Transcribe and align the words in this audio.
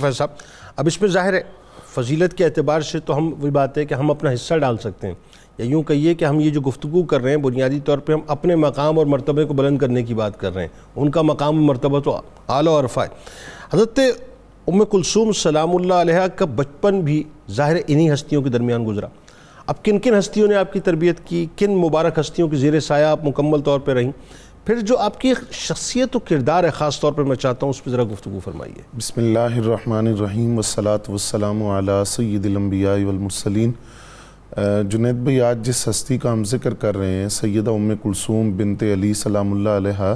فیض 0.00 0.16
صاحب، 0.16 0.28
اب 0.76 0.86
اس 0.86 1.00
میں 1.00 1.10
ظاہر 1.10 1.32
ہے، 1.32 1.40
فضیلت 1.94 2.34
کے 2.34 2.44
اعتبار 2.44 2.80
سے 2.80 3.00
تو 3.00 3.16
ہم 3.16 3.34
وہی 3.40 3.50
بات 3.50 3.78
ہے 3.78 3.84
کہ 3.84 3.94
ہم 3.94 4.10
اپنا 4.10 4.30
حصہ 4.34 4.54
ڈال 4.54 4.76
سکتے 4.76 5.06
ہیں۔ 5.06 5.14
یا 5.58 5.66
یوں 5.66 5.82
کہیے 5.82 6.14
کہ 6.14 6.24
ہم 6.24 6.40
یہ 6.40 6.50
جو 6.50 6.60
گفتگو 6.60 7.02
کر 7.02 7.20
رہے 7.20 7.30
ہیں، 7.30 7.36
بنیادی 7.36 7.80
طور 7.80 7.98
پہ 7.98 8.12
ہم 8.12 8.20
اپنے 8.26 8.56
مقام 8.56 8.98
اور 8.98 9.06
مرتبے 9.06 9.44
کو 9.44 9.54
بلند 9.54 9.78
کرنے 9.78 10.02
کی 10.02 10.14
بات 10.14 10.40
کر 10.40 10.54
رہے 10.54 10.62
ہیں۔ 10.62 10.68
ان 10.96 11.10
کا 11.10 11.22
مقام 11.22 11.58
و 11.58 11.62
مرتبہ 11.62 12.00
تو 12.00 12.20
اعلیٰ 12.48 12.72
و 12.72 12.80
عرفہ 12.80 13.00
ہے۔ 13.00 13.06
حضرت 13.72 14.00
ام 14.66 14.84
کلثوم 14.84 15.32
سلام 15.32 15.76
اللہ 15.76 15.94
علیہ 15.94 16.26
کا 16.36 16.44
بچپن 16.44 17.00
بھی 17.00 17.22
ظاہر 17.50 17.76
انہی 17.86 18.12
ہستیوں 18.12 18.42
کے 18.42 18.50
درمیان 18.50 18.86
گزرا۔ 18.86 19.06
اب 19.66 19.84
کن 19.84 19.98
کن 19.98 20.18
ہستیوں 20.18 20.48
نے 20.48 20.54
آپ 20.54 20.72
کی 20.72 20.80
تربیت 20.80 21.20
کی؟ 21.24 21.46
کن 21.56 21.76
مبارک 21.76 22.18
ہستیوں 22.18 22.48
کی 22.48 22.56
زیر 22.56 22.80
سایہ 22.80 23.04
آپ 23.04 23.24
مکمل 23.24 23.60
طور 23.60 23.80
پہ 23.80 23.92
رہیں؟ 23.92 24.12
پھر 24.64 24.80
جو 24.80 24.98
آپ 24.98 25.20
کی 25.20 25.32
شخصیت 25.50 26.16
و 26.16 26.18
کردار 26.18 26.64
ہے 26.64 26.70
خاص 26.70 27.00
طور 27.00 27.12
پر 27.12 27.22
میں 27.22 27.36
چاہتا 27.36 27.66
ہوں 27.66 27.70
اس 27.70 27.84
پہ 27.84 27.90
ذرا 27.90 28.04
گفتگو 28.04 28.38
فرمائیے۔ 28.44 28.82
بسم 28.96 29.20
اللہ 29.20 29.38
الرحمن 29.38 30.06
الرحیم 30.06 30.50
والصلاة 30.54 31.08
والسلام 31.08 31.62
علی 31.62 32.04
سید 32.06 32.46
الانبیاء 32.46 32.92
والمرسلین۔ 32.92 33.72
جنید 34.88 35.14
بھائی 35.14 35.40
آج 35.40 35.66
جس 35.66 35.88
ہستی 35.88 36.18
کا 36.18 36.32
ہم 36.32 36.44
ذکر 36.44 36.74
کر 36.74 36.96
رہے 36.96 37.12
ہیں 37.12 37.28
سیدہ 37.28 37.70
ام 37.70 37.92
کلثوم 38.02 38.56
بنت 38.56 38.82
علی 38.82 39.14
سلام 39.14 39.52
اللہ 39.52 39.68
علیہ 39.68 40.14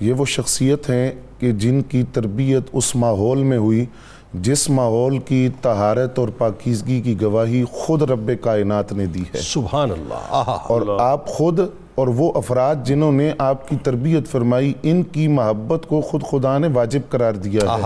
یہ 0.00 0.12
وہ 0.12 0.24
شخصیت 0.24 0.90
ہیں 0.90 1.12
کہ 1.38 1.52
جن 1.52 1.82
کی 1.82 2.02
تربیت 2.12 2.62
اس 2.72 2.96
ماحول 2.96 3.42
میں 3.42 3.58
ہوئی 3.58 3.86
جس 4.34 4.70
ماحول 4.70 5.18
کی 5.18 5.48
طہارت 5.62 6.18
اور 6.18 6.28
پاکیزگی 6.28 7.00
کی 7.00 7.20
گواہی 7.22 7.64
خود 7.64 8.02
رب 8.02 8.30
کائنات 8.40 8.92
نے 8.92 9.06
دی 9.06 9.22
ہے۔ 9.34 9.40
سبحان 9.40 9.90
اللہ۔ 9.90 10.50
اور 10.68 10.96
آپ 11.00 11.26
خود 11.26 11.60
اور 12.00 12.08
وہ 12.08 12.32
افراد 12.34 12.76
جنہوں 12.84 13.12
نے 13.12 13.32
آپ 13.38 13.68
کی 13.68 13.76
تربیت 13.82 14.28
فرمائی 14.28 14.72
ان 14.82 15.02
کی 15.02 15.28
محبت 15.28 15.88
کو 15.88 16.00
خود 16.00 16.22
خدا 16.22 16.58
نے 16.58 16.68
واجب 16.74 17.00
قرار 17.10 17.32
دیا 17.32 17.60
ہے۔ 17.62 17.82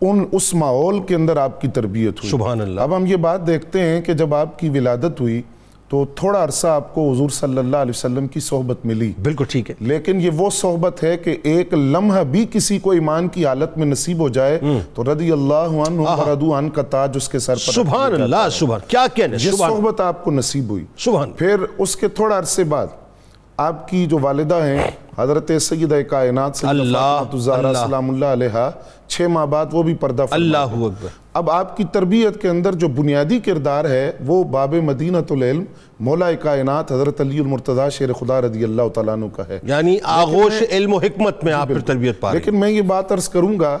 ان 0.00 0.24
اس 0.32 0.54
ماحول 0.54 1.02
کے 1.02 1.14
اندر 1.14 1.36
آپ 1.36 1.60
کی 1.60 1.68
تربیت 1.68 2.18
ہوئی۔ 2.18 2.30
سبحان 2.30 2.60
اللہ۔ 2.60 2.80
اب 2.80 2.96
ہم 2.96 3.06
یہ 3.06 3.16
بات 3.16 3.46
دیکھتے 3.46 3.80
ہیں 3.80 4.00
کہ 4.00 4.12
جب 4.12 4.34
آپ 4.34 4.58
کی 4.58 4.68
ولادت 4.68 5.20
ہوئی 5.20 5.42
تو 5.88 6.04
تھوڑا 6.14 6.44
عرصہ 6.44 6.66
آپ 6.66 6.94
کو 6.94 7.12
حضور 7.12 7.28
صلی 7.30 7.58
اللہ 7.58 7.76
علیہ 7.76 7.90
وسلم 7.90 8.26
کی 8.26 8.40
صحبت 8.40 8.86
ملی۔ 8.86 9.12
بالکل 9.22 9.44
ٹھیک 9.44 9.70
ہے۔ 9.70 9.74
لیکن 9.80 10.20
یہ 10.20 10.30
وہ 10.36 10.50
صحبت 10.50 11.04
ہے 11.04 11.16
کہ 11.16 11.36
ایک 11.42 11.74
لمحہ 11.74 12.22
بھی 12.24 12.46
کسی 12.52 12.78
کو 12.78 12.90
ایمان 12.90 13.28
کی 13.28 13.46
حالت 13.46 13.78
میں 13.78 13.86
نصیب 13.86 14.20
ہو 14.20 14.28
جائے 14.28 14.60
تو 14.94 15.04
رضی 15.04 15.32
اللہ 15.32 15.54
عنہ 15.54 16.00
وردو 16.00 16.58
عنہ 16.58 16.70
کا 16.70 16.82
تاج 16.82 17.10
اس 17.14 17.28
کے 17.28 17.38
سر 17.38 17.54
پر 17.54 17.72
سبحان 17.72 18.22
اللہ 18.22 18.48
سبحان۔ 18.52 18.80
کیا 18.88 19.06
کہنے؟ 19.14 19.36
یہ 19.40 19.50
صحبت 19.50 20.00
آپ 20.00 20.24
کو 20.24 20.30
نصیب 20.30 20.70
ہوئی۔ 20.70 20.84
سبحان۔ 20.98 21.30
پھر 21.30 21.56
اس 21.78 21.96
کے 21.96 22.08
تھوڑا 22.08 22.38
عرصے 22.38 22.64
بعد 22.64 22.86
آپ 23.56 23.88
کی 23.88 24.06
جو 24.06 24.18
والدہ 24.22 24.54
ہیں 24.54 24.90
حضرت 25.18 25.50
سیدہ 25.60 25.94
کائنات 26.10 26.56
سیدہ 26.56 26.70
اللہ، 26.70 26.98
فاطمہ 26.98 27.32
الزہرا 27.32 27.68
اللہ۔ 27.68 27.86
سلام 27.86 28.10
اللہ 28.10 28.26
علیہ 28.26 28.70
چھ 29.06 29.22
ماہ 29.22 29.46
بعد 29.46 29.66
وہ 29.72 29.82
بھی 29.82 29.94
پردہ 29.94 30.24
اللہ 30.30 30.56
اکبر۔ 30.56 31.25
اب 31.36 31.50
آپ 31.50 31.76
کی 31.76 31.84
تربیت 31.84 32.42
کے 32.42 32.48
اندر 32.48 32.72
جو 32.74 32.88
بنیادی 32.88 33.40
کردار 33.40 33.84
ہے 33.84 34.12
وہ 34.26 34.44
باب 34.44 34.74
مدینہ 34.74 35.16
العلم 35.30 35.64
مولا 36.00 36.32
کائنات 36.32 36.92
حضرت 36.92 37.20
علی 37.20 37.38
المرتضی 37.38 37.90
شیر 37.92 38.12
خدا 38.12 38.40
رضی 38.40 38.64
اللہ 38.64 38.88
تعالیٰ 38.94 39.14
عنہ 39.14 39.26
کا 39.36 39.42
ہے۔ 39.48 39.58
یعنی 39.62 39.96
آغوش 40.04 40.62
علم 40.70 40.94
و 40.94 40.98
حکمت 40.98 41.44
میں 41.44 41.52
آپ 41.52 41.66
پھر 41.66 41.78
تربیت 41.78 42.20
پا 42.20 42.28
ہیں۔ 42.28 42.34
لیکن 42.34 42.60
میں 42.60 42.70
یہ 42.70 42.82
بات 42.82 43.12
عرض 43.12 43.28
کروں 43.28 43.60
گا 43.60 43.78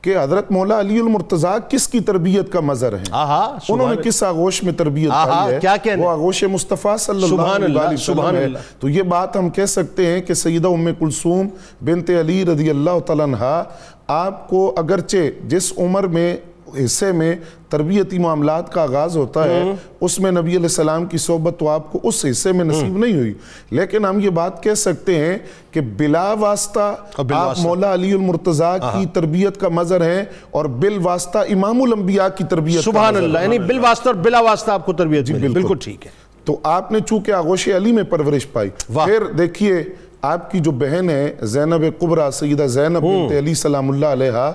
کہ 0.00 0.14
حضرت 0.22 0.50
مولا 0.50 0.80
علی 0.80 0.98
المرتضی 0.98 1.58
کس 1.68 1.88
کی 1.88 2.00
تربیت 2.00 2.52
کا 2.52 2.60
مظہر 2.60 2.92
ہے 2.92 3.02
آہا 3.10 3.56
انہوں 3.68 3.94
نے 3.94 4.02
کس 4.02 4.22
آغوش 4.22 4.62
میں 4.62 4.72
تربیت 4.72 5.10
پائی 5.10 5.54
ہے؟ 5.54 5.58
کیا؟ 5.60 5.94
وہ 5.98 6.10
آغوش 6.10 6.44
مصطفیٰ 6.44 6.96
صلی 6.98 7.22
اللہ 7.22 7.42
علیہ 7.42 7.78
وسلم 7.78 7.96
سبحان 7.96 8.36
ہے۔ 8.36 8.44
اللہ۔ 8.44 8.58
تو 8.80 8.88
یہ 8.88 9.02
بات 9.02 9.36
ہم 9.36 9.50
کہہ 9.50 9.64
سکتے 9.64 10.06
ہیں 10.06 10.20
کہ 10.22 10.34
سیدہ 10.34 10.68
ام 10.68 10.88
کلثوم 10.98 11.48
بنت 11.84 12.10
علی 12.20 12.44
رضی 12.44 12.70
اللہ 12.70 12.98
تعالیٰ 13.06 13.26
عنہ 13.26 13.62
آپ 14.06 14.48
کو 14.48 14.74
اگرچہ 14.76 15.16
جس 15.48 15.72
عمر 15.78 16.02
میں 16.02 16.36
حصے 16.84 17.12
میں 17.12 17.36
تربیتی 17.68 18.18
معاملات 18.18 18.72
کا 18.72 18.82
آغاز 18.82 19.16
ہوتا 19.16 19.44
ہے 19.44 19.62
اس 20.00 20.18
میں 20.20 20.30
نبی 20.30 20.50
علیہ 20.50 20.62
السلام 20.62 21.06
کی 21.06 21.18
صحبت 21.18 21.58
تو 21.58 21.68
آپ 21.68 21.92
کو 21.92 22.00
اس 22.02 22.24
حصے 22.30 22.52
میں 22.52 22.64
نصیب 22.64 22.98
نہیں 22.98 23.12
ہوئی 23.12 23.32
لیکن 23.70 24.04
ہم 24.04 24.20
یہ 24.20 24.30
بات 24.30 24.62
کہہ 24.62 24.74
سکتے 24.74 25.16
ہیں 25.16 25.38
کہ 25.70 25.80
بلا 25.80 26.32
واسطہ 26.32 26.94
آپ 27.14 27.32
واسطہ۔ 27.32 27.62
مولا 27.62 27.94
علی 27.94 28.12
المرتضی 28.12 28.78
کی 28.92 29.06
تربیت 29.06 29.60
کا 29.60 29.68
مظہر 29.68 30.00
ہیں 30.00 30.24
اور 30.50 30.64
بالواسطہ 30.64 31.38
امام 31.38 31.82
الانبیاء 31.82 32.28
کی 32.36 32.44
تربیت 32.44 32.84
سبحان 32.84 33.16
اللہ 33.16 33.38
یعنی 33.38 33.58
بالواسطہ 33.58 34.08
اور 34.08 34.16
بلا 34.16 34.40
واسطہ 34.40 34.70
آپ 34.70 34.86
کو 34.86 34.92
تربیت 34.92 35.30
ملی 35.30 35.48
بالکل۔ 35.48 35.76
ٹھیک 35.80 36.06
ہے 36.06 36.10
تو 36.44 36.58
آپ 36.62 36.92
نے 36.92 36.98
چونکہ 37.00 37.32
آغوش 37.32 37.68
علی 37.68 37.92
میں 37.92 38.02
پرورش 38.02 38.52
پائی۔ 38.52 38.70
پھر 38.86 39.26
دیکھیے 39.38 39.82
آپ 40.22 40.50
کی 40.50 40.58
جو 40.58 40.70
بہن 40.70 41.10
ہے 41.10 41.34
زینب 41.42 42.00
قبرہ 42.00 42.30
سیدہ 42.30 42.62
زینب 42.62 43.02
بنت 43.02 43.32
علی 43.32 43.54
سلام 43.54 43.90
اللہ 43.90 44.06
علیہ 44.06 44.52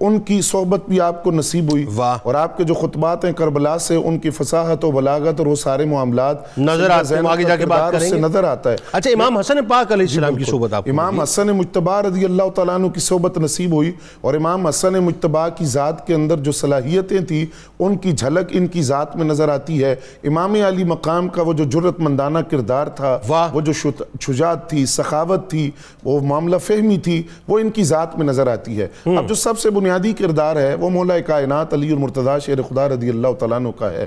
ان 0.00 0.20
کی 0.20 0.40
صحبت 0.42 0.80
بھی 0.88 1.00
آپ 1.00 1.24
کو 1.24 1.30
نصیب 1.30 1.70
ہوئی۔ 1.70 1.86
واہ۔ 1.94 2.18
اور 2.22 2.34
آپ 2.34 2.56
کے 2.56 2.64
جو 2.64 2.74
خطبات 2.74 3.24
ہیں 3.24 3.32
کربلا 3.32 3.78
سے 3.78 3.94
ان 3.94 4.18
کی 4.18 4.30
فصاحت 4.30 4.84
و 4.84 4.90
بلاغت 4.90 5.38
اور 5.38 5.46
وہ 5.46 5.54
سارے 5.54 5.84
معاملات 5.84 6.58
نظر 6.58 6.90
آتے 6.90 7.14
ہیں، 7.14 7.22
آگے 7.30 7.42
جا 7.42 7.56
کے 7.56 7.66
بات 7.66 7.92
کریں 7.92 8.08
سے 8.10 8.16
گے۔ 8.16 8.20
نظر 8.20 8.44
آتا 8.44 8.72
ہے۔ 8.72 8.76
اچھا 8.92 9.10
امام 9.10 9.38
حسن 9.38 9.64
پاک 9.68 9.92
علیہ 9.92 10.06
السلام 10.08 10.34
کی 10.34 10.44
صحبت 10.44 10.72
آپ 10.72 10.84
کو 10.84 10.90
امام 10.90 11.20
حسن 11.20 11.46
مجتبہ 11.46 12.00
رضی 12.00 12.24
اللہ 12.24 12.48
تعالیٰ 12.54 12.74
عنہ 12.74 12.86
کی 12.86 13.00
صحبت 13.00 13.38
نصیب 13.38 13.72
ہوئی۔ 13.72 13.92
اور 14.20 14.34
امام 14.34 14.66
حسن 14.66 14.92
مجتبہ 14.92 15.48
کی 15.56 15.64
ذات 15.64 16.06
کے 16.06 16.14
اندر 16.14 16.36
جو 16.36 16.52
صلاحیتیں 16.52 17.20
تھیں 17.20 17.46
ان 17.78 17.96
کی 17.96 18.12
جھلک 18.12 18.46
ان 18.50 18.66
کی 18.66 18.82
ذات 18.82 19.16
میں 19.16 19.24
نظر 19.24 19.48
آتی 19.48 19.84
ہے۔ 19.84 19.94
امام 20.24 20.54
علی 20.54 20.84
مقام 20.84 21.28
کا 21.28 21.42
وہ 21.42 21.52
جو 21.52 21.64
جرت 21.64 22.00
مندانہ 22.00 22.38
کردار 22.38 22.86
تھا۔ 22.86 23.18
وہ 23.52 23.60
جو 23.60 23.72
شجاعت 24.20 24.70
تھی 24.70 24.86
سخاوت 25.10 25.50
تھی 25.50 25.70
وہ 26.04 26.20
معاملہ 26.20 26.56
فہمی 26.56 26.98
تھی 26.98 27.22
وہ 27.48 27.58
ان 27.58 27.70
کی 27.70 27.84
ذات 27.84 28.18
میں 28.18 28.26
نظر 28.26 28.46
آتی 28.46 28.80
ہے۔ 28.80 28.88
اب 29.16 29.28
جو 29.28 29.34
سب 29.34 29.58
سے 29.58 29.70
بنیادی 29.70 30.12
کردار 30.12 30.56
ہے 30.56 30.74
وہ 30.74 30.90
مولا 30.90 31.18
کائنات 31.18 31.74
علی 31.74 31.92
المرتضی 31.92 32.38
شیر 32.46 32.62
خدا 32.62 32.88
رضی 32.88 33.08
اللہ 33.08 33.32
تعالیٰ 33.38 33.58
عنہ 33.58 33.68
کا 33.78 33.90
ہے۔ 33.92 34.06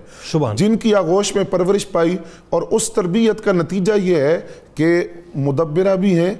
جن 0.55 0.77
کی 0.77 0.95
آغوش 0.95 1.35
میں 1.35 1.43
پرورش 1.43 1.91
پائی 1.91 2.17
اور 2.49 2.61
اس 2.71 2.89
تربیت 2.89 3.43
کا 3.43 3.51
نتیجہ 3.51 3.93
یہ 3.97 4.15
ہے 4.15 4.41
کہ 4.75 5.07
مدبرہ 5.35 5.95
بھی 5.95 6.19
ہیں 6.19 6.33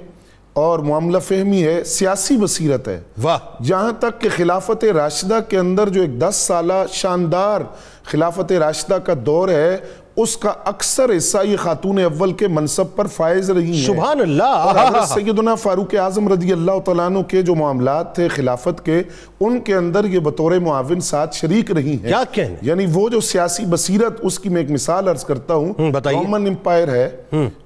اور 0.52 0.78
معاملہ 0.78 1.18
فہمی 1.18 1.64
ہے 1.64 1.84
سیاسی 1.84 2.36
بصیرت 2.36 2.88
ہے۔ 2.88 3.00
واہ۔ 3.22 3.38
یہاں 3.60 3.92
تک 3.98 4.20
کہ 4.20 4.28
خلافت 4.36 4.84
راشدہ 4.84 5.38
کے 5.48 5.58
اندر 5.58 5.88
جو 5.88 6.00
ایک 6.00 6.20
دس 6.20 6.36
سالہ 6.36 6.72
شاندار 6.92 7.60
خلافت 8.04 8.52
راشدہ 8.52 8.94
کا 8.94 9.12
دور 9.26 9.48
ہے 9.48 9.76
اس 10.16 10.36
کا 10.36 10.52
اکثر 10.64 11.16
حصہ 11.16 11.38
یہ 11.44 11.56
خاتون 11.56 11.98
اول 11.98 12.32
کے 12.32 12.48
منصب 12.48 12.84
پر 12.96 13.06
فائز 13.06 13.50
رہی 13.50 13.76
ہیں۔ 13.76 13.86
سبحان 13.86 14.20
اللہ۔ 14.20 14.42
اور 14.42 14.74
حضرت 14.88 15.08
سیدنا 15.08 15.54
فاروق 15.54 15.94
اعظم 15.94 16.32
رضی 16.32 16.52
اللہ 16.52 16.78
تعالیٰ 16.84 17.06
عنہ 17.06 17.18
کے 17.18 17.42
جو 17.42 17.54
معاملات 17.54 18.14
تھے 18.14 18.28
خلافت 18.28 18.84
کے 18.84 19.02
ان 19.40 19.60
کے 19.60 19.74
اندر 19.74 20.04
یہ 20.04 20.18
بطور 20.18 20.52
معاون 20.52 21.00
ساتھ 21.00 21.36
شریک 21.36 21.72
رہی 21.72 21.92
ہیں۔ 21.92 22.08
کیا 22.34 22.44
یعنی 22.62 22.86
وہ 22.92 23.08
جو 23.08 23.20
سیاسی 23.20 23.64
بصیرت 23.64 24.20
اس 24.22 24.38
کی 24.38 24.48
میں 24.48 24.60
ایک 24.62 24.70
مثال 24.70 25.08
عرض 25.08 25.24
کرتا 25.24 25.54
ہوں۔ 25.54 25.72
رومن 26.12 26.46
امپائر 26.46 26.88
ہے۔ 26.88 27.10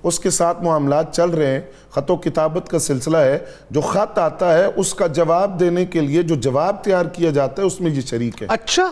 اس 0.03 0.21
کے 0.21 0.31
ساتھ 0.31 0.63
معاملات 0.63 1.15
چل 1.17 1.31
رہے 1.31 1.47
ہیں۔ 1.47 1.61
خط 1.91 2.11
و 2.11 2.17
کتابت 2.17 2.69
کا 2.69 2.79
سلسلہ 2.79 3.17
ہے۔ 3.17 3.39
جو 3.71 3.81
خط 3.81 4.19
آتا 4.19 4.59
ہے 4.59 4.65
اس 4.77 4.95
کا 4.95 5.07
جواب 5.07 5.61
دینے 5.61 5.87
کے 5.87 6.01
لیے 6.01 6.23
جو 6.23 6.35
جواب 6.35 6.85
تیار 6.85 7.05
کیا 7.05 7.31
جاتا 7.31 7.63
ہے 7.63 7.67
اس 7.67 7.81
میں 7.81 7.91
یہ 7.91 8.01
شریک 8.01 8.43
ہے۔ 8.43 8.47
اچھا۔ 8.51 8.91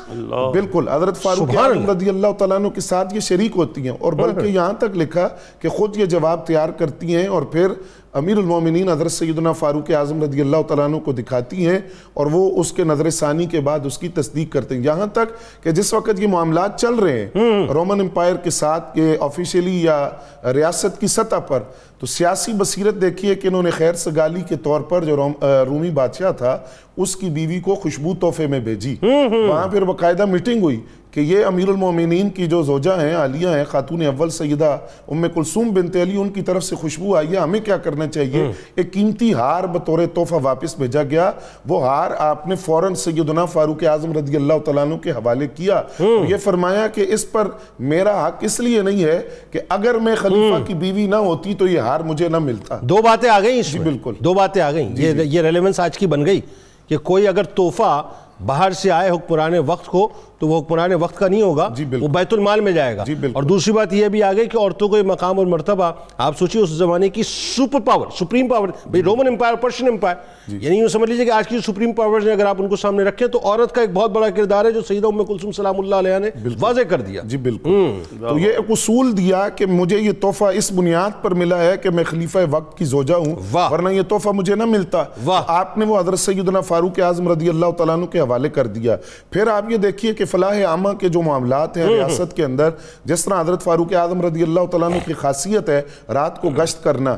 بالکل۔ 0.52 0.88
حضرت 0.88 1.16
فاروق 1.16 1.50
سبحان 1.50 1.70
اعظم 1.78 1.90
رضی 1.90 2.08
اللہ 2.08 2.26
تعالیٰ 2.38 2.56
عنہ 2.56 2.68
کے 2.68 2.80
ساتھ 2.80 3.14
یہ 3.14 3.20
شریک 3.20 3.45
ہوتی 3.54 3.88
ہیں 3.88 3.96
اور 4.00 4.12
بلکہ 4.12 4.46
یہاں 4.46 4.72
تک 4.72 4.96
لکھا 4.96 5.28
کہ 5.60 5.68
خود 5.68 5.96
یہ 5.96 6.04
جواب 6.04 6.46
تیار 6.46 6.68
کرتی 6.68 7.16
ہیں 7.16 7.26
اور 7.26 7.42
پھر 7.42 7.66
امیر 8.16 8.36
المومنین 8.36 8.88
حضرت 8.88 9.12
سیدنا 9.12 9.52
فاروق 9.52 9.90
اعظم 9.90 10.22
رضی 10.22 10.40
اللہ 10.40 10.62
تعالیٰ 10.68 10.84
عنہ 10.84 10.96
کو 10.96 11.12
دکھاتی 11.12 11.66
ہیں 11.66 11.78
اور 12.14 12.26
وہ 12.26 12.60
اس 12.60 12.72
کے 12.72 12.84
نظر 12.84 13.10
ثانی 13.10 13.46
کے 13.46 13.60
بعد 13.60 13.86
اس 13.86 13.98
کی 13.98 14.08
تصدیق 14.08 14.52
کرتے 14.52 14.74
ہیں۔ 14.74 14.82
یہاں 14.82 15.06
تک 15.06 15.34
کہ 15.64 15.70
جس 15.70 15.94
وقت 15.94 16.20
یہ 16.20 16.26
معاملات 16.26 16.80
چل 16.80 16.94
رہے 16.94 17.26
ہیں 17.34 17.66
رومن 17.68 18.00
امپائر 18.00 18.36
کے 18.36 18.50
ساتھ 18.50 18.98
یہ 18.98 19.16
آفیشیلی 19.20 19.82
یا 19.82 20.10
ریاست 20.54 21.00
کی 21.00 21.06
سطح 21.06 21.36
پر 21.36 21.62
تو 21.98 22.06
سیاسی 22.06 22.52
بصیرت 22.52 23.00
دیکھیے 23.00 23.34
کہ 23.34 23.48
انہوں 23.48 23.62
نے 23.62 23.70
خیر 23.70 23.94
سگالی 23.94 24.40
کے 24.48 24.56
طور 24.56 24.80
پر 24.80 25.04
جو 25.04 25.16
روم 25.16 25.32
رومی 25.68 25.90
بادشاہ 25.90 26.32
تھا 26.32 26.58
اس 26.96 27.16
کی 27.16 27.30
بیوی 27.30 27.60
کو 27.60 27.74
خوشبو 27.74 28.14
تحفے 28.20 28.46
میں 28.46 28.60
بھیجی۔ 28.60 28.96
وہاں 29.02 29.68
پھر 29.68 29.82
باقاعدہ 29.82 30.24
میٹنگ 30.24 30.62
ہوئی 30.62 30.80
کہ 31.10 31.20
یہ 31.20 31.44
امیر 31.44 31.68
المومنین 31.68 32.30
کی 32.30 32.46
جو 32.46 32.62
زوجہ 32.62 33.00
ہیں 33.00 33.14
عالیہ 33.14 33.48
ہیں 33.48 33.64
خاتون 33.64 34.02
اول 34.06 34.30
سیدہ 34.30 34.76
ام 35.08 35.24
کلثوم 35.34 35.70
بنت 35.74 35.96
علی 35.96 36.16
ان 36.16 36.28
کی 36.28 36.42
طرف 36.42 36.64
سے 36.64 36.76
خوشبو 36.76 37.16
آئی 37.16 37.32
ہے 37.32 37.36
ہمیں 37.36 37.60
کیا 37.60 37.76
کرنا 37.76 38.05
چاہیے۔ 38.06 38.52
ایک 38.74 38.92
قیمتی 38.92 39.34
ہار 39.34 39.64
بطور 39.64 39.98
تحفہ 40.14 40.34
واپس 40.42 40.76
بھیجا 40.76 41.02
گیا۔ 41.02 41.30
وہ 41.68 41.84
ہار 41.86 42.10
آپ 42.18 42.46
نے 42.46 42.54
فوراً 42.56 42.94
سیدنا 42.94 43.44
فاروق 43.44 43.84
اعظم 43.84 44.12
رضی 44.12 44.36
اللہ 44.36 44.58
تعالیٰ 44.64 44.82
عنہ 44.82 44.94
کے 44.94 45.10
حوالے 45.10 45.46
کیا۔ 45.54 45.82
یہ 46.00 46.36
فرمایا 46.36 46.86
کہ 46.86 47.04
اس 47.08 47.32
پر 47.32 47.48
میرا 47.78 48.26
حق 48.26 48.36
اس 48.40 48.60
لیے 48.60 48.82
نہیں 48.82 49.04
ہے 49.04 49.22
کہ 49.50 49.60
اگر 49.68 49.94
میں 49.94 50.14
خلیفہ 50.14 50.64
کی 50.64 50.74
بیوی 50.74 51.06
نہ 51.06 51.16
ہوتی 51.16 51.54
تو 51.54 51.66
یہ 51.66 51.78
ہار 51.78 52.00
مجھے 52.00 52.28
نہ 52.28 52.38
ملتا۔ 52.38 52.78
دو 52.82 52.96
باتیں 52.96 53.30
آ 53.30 53.40
گئیں 53.40 53.60
اس 53.60 53.74
میں۔ 53.74 53.82
بالکل۔ 53.82 54.14
دو 54.18 54.34
باتیں 54.34 54.62
آ 54.62 54.72
گئیں۔ 54.72 54.90
یہ 54.96 55.22
یہ 55.22 55.40
ریلیونس 55.42 55.80
آج 55.80 55.98
کی 55.98 56.06
بن 56.06 56.26
گئی 56.26 56.40
کہ 56.88 56.98
کوئی 56.98 57.28
اگر 57.28 57.42
تحفہ 57.42 58.02
باہر 58.44 58.70
سے 58.70 58.90
آئے 58.90 59.10
حکمران 59.10 59.54
وقت 59.66 59.86
کو 59.86 60.08
تو 60.38 60.48
وہ 60.48 60.60
حکمران 60.60 60.92
وقت 60.92 61.16
کا 61.16 61.28
نہیں 61.28 61.42
ہوگا 61.42 61.68
جی،۔ 61.76 61.84
وہ 62.00 62.08
بیت 62.08 62.32
المال 62.32 62.60
میں 62.60 62.72
جائے 62.72 62.96
گا۔ 62.96 63.04
جی،۔ 63.06 63.14
اور 63.32 63.42
دوسری 63.42 63.72
بات 63.72 63.92
یہ 63.92 64.08
بھی 64.08 64.22
آگئی 64.22 64.46
کہ 64.46 64.56
عورتوں 64.58 64.88
کو 64.88 64.96
یہ 64.96 65.02
مقام 65.02 65.38
اور 65.38 65.46
مرتبہ 65.46 65.92
آپ 66.18 66.38
سوچیے 66.38 66.62
اس 66.62 66.68
زمانے 66.70 67.08
کی 67.08 67.22
سپر 67.22 67.80
پاور 67.80 68.06
سپریم 68.20 68.48
پاور 68.48 68.68
بھئی 68.86 69.02
رومن 69.02 69.26
امپائر 69.26 69.54
پرشین 69.54 69.88
امپائر۔ 69.88 70.16
جی۔ 70.48 70.58
یعنی 70.60 70.78
یوں 70.78 70.88
سمجھ 70.88 71.10
لیجیے 71.10 71.24
کہ 71.24 71.30
آج 71.30 71.48
کی 71.48 71.58
سپریم 71.66 71.92
پاورز 71.92 72.26
نے 72.26 72.32
اگر 72.32 72.46
آپ 72.46 72.56
ان 72.58 72.68
کو 72.68 72.76
سامنے 72.76 73.04
رکھیں 73.04 73.28
تو 73.28 73.40
عورت 73.44 73.74
کا 73.74 73.80
ایک 73.80 73.92
بہت 73.92 74.10
بڑا 74.10 74.30
کردار 74.30 74.64
ہے 74.64 74.70
جو 74.72 74.80
سیدہ 74.82 75.06
ام 75.06 75.24
کلثوم 75.24 75.52
سلام 75.52 75.80
اللہ 75.80 75.94
علیہ 75.94 76.18
نے 76.18 76.30
واضح 76.60 76.80
کر 76.80 77.00
دیا۔ 77.00 77.22
جی 77.24 77.36
بالکل۔ 77.36 77.92
تو 78.20 78.38
یہ 78.38 78.46
ایک 78.46 78.70
اصول 78.70 79.16
دیا 79.16 79.48
کہ 79.48 79.66
مجھے 79.66 79.98
یہ 79.98 80.12
تحفہ 80.20 80.44
اس 80.44 80.72
بنیاد 80.72 81.10
پر 81.22 81.34
ملا 81.34 81.62
ہے 81.62 81.76
کہ 81.76 81.90
میں 81.90 82.04
خلیفہ 82.04 82.38
وقت 82.50 82.78
کی 82.78 82.84
زوجہ 82.84 83.14
ہوں۔ 83.14 83.36
ورنہ 83.52 83.88
یہ 83.88 84.02
تحفہ 84.02 84.28
مجھے 84.28 84.54
نہ 84.54 84.64
ملتا۔ 84.64 85.04
آپ 85.46 85.78
نے 85.78 85.84
وہ 85.84 86.00
حضرت 86.00 86.18
سیدنا 86.18 86.60
فاروق 86.60 86.98
اعظم 86.98 87.28
رضی 87.32 87.48
اللہ 87.48 87.70
تعالیٰ 87.70 87.94
عنہ 87.94 88.06
کے 88.06 88.20
حوالے 88.26 88.48
کر 88.48 88.66
دیا۔ 88.66 88.96
پھر 89.30 89.46
آپ 89.46 89.70
یہ 89.70 89.76
دیکھیے 89.76 90.14
کہ 90.14 90.24
فلاح 90.24 90.64
عامہ 90.64 90.88
کے 90.88 91.08
جو 91.08 91.22
معاملات 91.22 91.76
ہیں 91.76 91.84
ریاست 91.86 92.36
کے 92.36 92.44
اندر 92.44 92.70
جس 93.04 93.24
طرح 93.24 93.40
حضرت 93.40 93.62
فاروق 93.62 93.92
اعظم 93.94 94.20
رضی 94.22 94.42
اللہ 94.42 94.66
تعالیٰ 94.70 94.88
عنہ 94.88 94.98
کی 95.04 95.12
خاصیت 95.12 95.68
ہے 95.68 95.82
رات 96.08 96.40
کو 96.40 96.50
گشت 96.50 96.84
کرنا۔ 96.84 97.16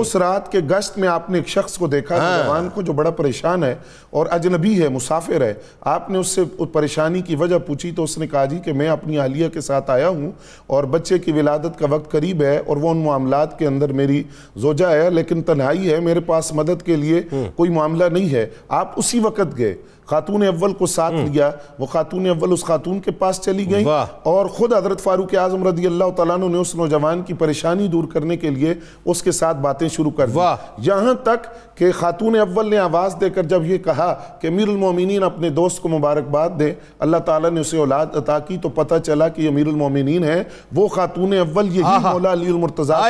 اس 0.00 0.16
رات 0.16 0.52
کے 0.52 0.58
گشت 0.58 0.98
میں 0.98 1.08
آپ 1.08 1.30
نے 1.30 1.38
ایک 1.38 1.48
شخص 1.48 1.78
کو 1.78 1.86
دیکھا 1.86 2.18
کہ 2.18 2.44
جوان 2.44 2.68
کو 2.74 2.82
جو 2.82 2.92
بڑا 2.92 3.10
پریشان 3.10 3.64
ہے 3.64 3.74
اور 4.10 4.26
اجنبی 4.30 4.82
ہے 4.82 4.88
مسافر 4.88 5.42
ہے۔ 5.42 5.54
آپ 5.80 6.10
نے 6.10 6.18
اس 6.18 6.26
سے 6.26 6.42
پریشانی 6.72 7.20
کی 7.20 7.36
وجہ 7.36 7.58
پوچھی 7.58 7.90
تو 7.90 8.04
اس 8.04 8.18
نے 8.18 8.26
کہا 8.26 8.44
جی 8.44 8.58
کہ 8.64 8.72
میں 8.72 8.88
اپنی 8.88 9.18
اہلیہ 9.18 9.48
کے 9.48 9.60
ساتھ 9.60 9.90
آیا 9.90 10.08
ہوں 10.08 10.30
اور 10.66 10.84
بچے 10.84 11.18
کی 11.18 11.32
ولادت 11.32 11.78
کا 11.78 11.86
وقت 11.90 12.10
قریب 12.10 12.42
ہے 12.42 12.56
اور 12.66 12.76
وہ 12.76 12.90
ان 12.90 12.98
معاملات 12.98 13.58
کے 13.58 13.66
اندر 13.66 13.92
میری 13.92 14.22
زوجہ 14.56 14.86
ہے 14.86 15.10
لیکن 15.10 15.42
تنہائی 15.42 15.92
ہے 15.92 16.00
میرے 16.00 16.20
پاس 16.20 16.52
مدد 16.52 16.82
کے 16.82 16.96
لیے 16.96 17.22
کوئی 17.56 17.70
معاملہ 17.70 18.04
نہیں 18.04 18.32
ہے۔ 18.32 18.46
آپ 18.68 18.92
اسی 18.96 19.20
وقت 19.20 19.58
گئے۔ 19.58 19.74
خاتون 20.10 20.42
اول 20.42 20.72
کو 20.72 20.86
ساتھ 20.86 21.14
لیا 21.14 21.50
وہ 21.78 21.86
خاتون 21.86 22.26
اول 22.26 22.52
اس 22.52 22.64
خاتون 22.64 23.00
کے 23.00 23.10
پاس 23.10 23.40
چلی 23.40 23.70
گئی 23.70 23.84
واہ۔ 23.84 24.06
اور 24.22 24.46
خود 24.46 24.72
حضرت 24.74 25.00
فاروق 25.00 25.34
اعظم 25.34 25.66
رضی 25.68 25.86
اللہ 25.86 26.04
تعالیٰ 26.16 26.34
عنہ 26.34 26.44
نے 26.44 26.58
اس 26.58 26.74
نوجوان 26.74 27.22
کی 27.22 27.34
پریشانی 27.34 27.88
دور 27.88 28.04
کرنے 28.12 28.36
کے 28.36 28.50
لیے 28.50 28.74
اس 29.04 29.22
کے 29.22 29.32
ساتھ 29.32 29.56
باتیں 29.56 29.88
شروع 29.88 30.10
کر 30.10 30.26
دی۔ 30.26 30.34
یہاں 30.78 31.14
تک 31.22 31.46
کہ 31.76 31.92
خاتون 31.92 32.36
اول 32.36 32.70
نے 32.70 32.78
آواز 32.78 33.16
دے 33.20 33.30
کر 33.30 33.42
جب 33.42 33.64
یہ 33.64 33.78
کہا 33.78 34.14
کہ 34.40 34.46
امیر 34.46 34.68
المومنین 34.68 35.22
اپنے 35.22 35.50
دوست 35.50 35.82
کو 35.82 35.88
مبارکباد 35.88 36.50
دے 36.60 36.72
اللہ 36.98 37.16
تعالیٰ 37.16 37.50
نے 37.50 37.60
اسے 37.60 37.76
اولاد 37.78 38.06
عطا 38.14 38.38
کی 38.38 38.56
تو 38.56 38.68
پتہ 38.68 38.94
چلا 39.06 39.28
کہ 39.28 39.42
یہ 39.42 39.48
امیر 39.48 39.66
المومنین 39.66 40.24
ہے 40.24 40.42
وہ 40.74 40.88
خاتون 40.88 41.32
اول 41.32 41.68
یہی۔ 41.68 41.82
مولا 42.12 42.32
علی 42.32 42.46
المرتضیٰ 42.46 43.00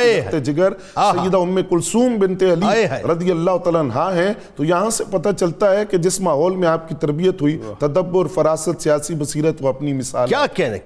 جگر۔ 0.43 0.73
سیدہ 0.95 1.37
ام 1.37 1.59
کلثوم 1.69 2.17
بنت 2.19 2.43
علی۔ 2.43 2.65
رضی 3.11 3.31
اللہ 3.31 3.57
تعالیٰ 3.63 3.81
عنہ 3.81 4.17
ہیں 4.19 4.33
تو 4.55 4.63
یہاں 4.63 4.89
سے 4.89 5.03
پتہ 5.11 5.29
چلتا 5.39 5.71
ہے 5.71 5.85
کہ 5.85 5.97
جس 5.97 6.21
ماحول 6.21 6.55
میں 6.55 6.67
آپ 6.67 6.88
کی 6.89 6.95
تربیت 6.99 7.41
ہوئی 7.41 7.59
تدبر 7.79 8.27
فراست 8.27 8.81
سیاسی 8.81 9.15
بصیرت 9.15 9.55
وہ 9.59 9.69
اپنی 9.69 9.93
مثال 9.93 10.27
کیا 10.27 10.45
کہنے 10.53 10.77